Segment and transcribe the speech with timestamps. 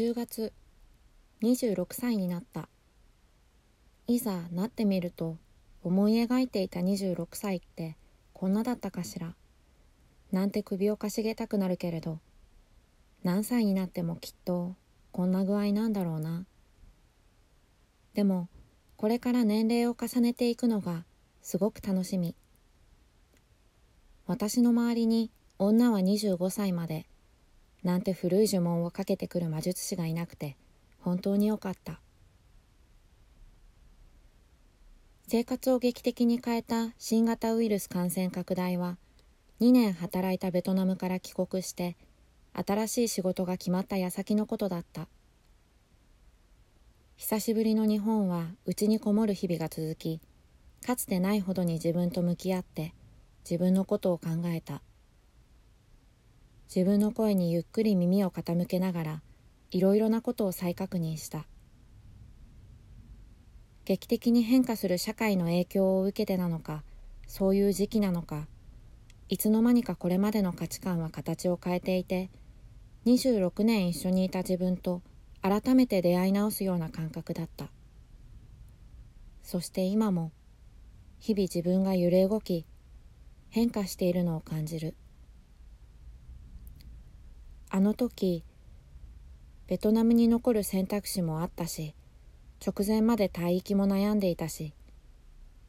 [0.00, 0.54] 10月
[1.42, 2.70] 26歳になった。
[4.06, 5.36] いざなってみると
[5.82, 7.98] 思い描いていた26歳って
[8.32, 9.34] こんなだったかしら。
[10.32, 12.18] なんて首をかしげたくなるけれど
[13.24, 14.74] 何歳になってもきっと
[15.12, 16.46] こんな具合なんだろうな。
[18.14, 18.48] でも
[18.96, 21.04] これから年齢を重ねていくのが
[21.42, 22.34] すごく楽しみ。
[24.26, 27.09] 私の周りに女は25歳まで
[27.82, 30.56] なんて古い呪文をかけてくる魔術師がいなくて
[31.00, 32.00] 本当によかった。
[35.26, 38.98] 生活を劇的に変えた新型ウイルス感染拡大は
[39.60, 41.96] 2年働いたベトナムから帰国して
[42.52, 45.06] 新しい仕事が決まった矢先のことだった。
[47.16, 50.20] 久しぶりの日本は家にこもる日々が続き
[50.84, 52.94] かつてないほどに自分と向き合って
[53.44, 54.82] 自分のことを考えた。
[56.72, 59.22] 自分の声にゆっくり耳を傾けながら
[59.72, 61.44] いろいろなことを再確認した。
[63.84, 66.84] 劇的に変化する社会の影響を受けてなのか
[67.26, 68.46] そういう時期なのか
[69.28, 72.30] いつの間にかこれまでの価値観は形を変えていて
[73.06, 75.02] 26年一緒にいた自分と
[75.42, 77.66] 改めて出会い直すような感覚だった。
[79.42, 80.30] そして今も
[81.18, 82.64] 日々自分が揺れ動き
[83.48, 84.94] 変化しているのを感じる。
[87.70, 88.44] あの時
[89.68, 91.94] ベトナムに残る選択肢もあったし
[92.64, 94.74] 直前まで退役も悩んでいたし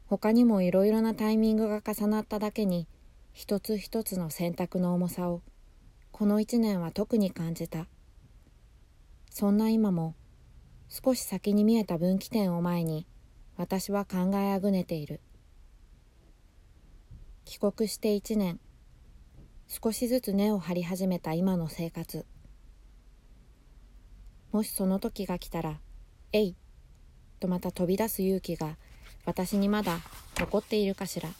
[0.06, 2.88] 他にもいろいろなタイミングが重なっただけに
[3.32, 5.42] 一つ一つの選択の重さを
[6.10, 7.86] この一年は特に感じた。
[9.30, 10.14] そんな今も
[10.88, 13.06] 少し先に見えた分岐点を前に
[13.56, 15.20] 私は考えあぐねている。
[17.44, 18.60] 帰国して一年。
[19.74, 22.26] 少しずつ根を張り始めた今の生活
[24.52, 25.80] もしその時が来たら
[26.30, 26.54] 「えい!」
[27.40, 28.76] とまた飛び出す勇気が
[29.24, 30.00] 私にまだ
[30.36, 31.30] 残っているかしら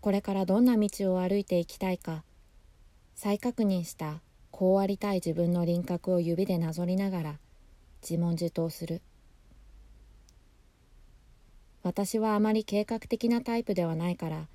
[0.00, 2.24] これからどんな道を歩いていきたいか
[3.14, 7.38] 再確認したこうありたい自分の輪郭を指でなぞりながら
[8.00, 9.02] 自問自答する
[11.82, 14.48] 私はあまり計画的なタイプではないから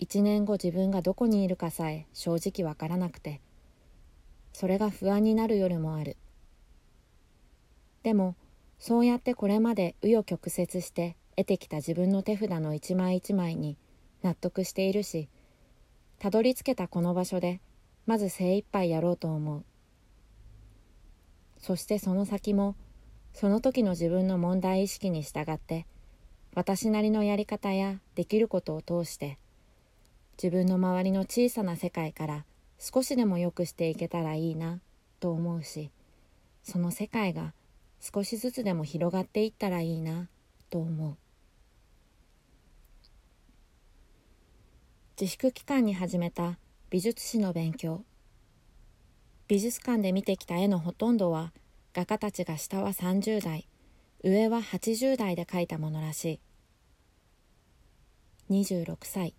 [0.00, 3.40] 1年後自分がどこにいるかさえ正直わからなくて。
[4.54, 6.16] それが不安になる夜もある。
[8.04, 8.36] でも
[8.78, 13.76] そうやってこれまで紆余曲折して得てきた自分の手札の一枚一枚に
[14.22, 15.28] 納得しているし
[16.20, 17.60] たどり着けたこの場所で
[18.06, 19.64] まず精一杯やろうと思う。
[21.58, 22.76] そしてその先も
[23.32, 25.86] その時の自分の問題意識に従って
[26.54, 29.38] 私なりのやり方やできることを通して
[30.42, 32.44] 自分の周りの小さな世界から
[32.78, 34.80] 少しでも良くしていけたらいいな
[35.20, 35.90] と思うし
[36.62, 37.52] その世界が
[38.00, 40.28] 少しずつでも広がっていったらいいな
[40.68, 41.16] と思う。
[45.18, 46.58] 自粛期間に始めた
[46.90, 48.02] 美術史の勉強。
[49.46, 51.52] 美術館で見てきた絵のほとんどは
[51.94, 53.68] 画家たちが下は30代
[54.22, 56.40] 上は80代で描いたものらしい。
[58.50, 59.34] 26歳。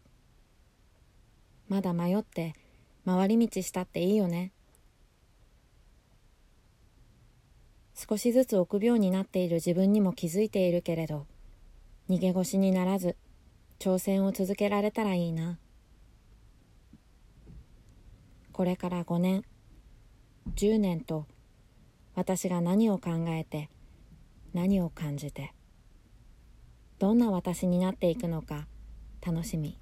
[1.67, 2.53] まだ迷って
[3.05, 4.51] 回り道したっていいよね。
[7.95, 11.25] 少しずつ臆病になっている自分にも気づいているけれど
[12.09, 13.15] 逃げ腰にならず
[13.79, 15.57] 挑戦を続けられたらいいな。
[18.51, 19.43] これから5年
[20.55, 21.25] 10年と
[22.13, 23.69] 私が何を考えて
[24.53, 25.53] 何を感じて
[26.99, 28.67] どんな私になっていくのか
[29.25, 29.77] 楽しみ。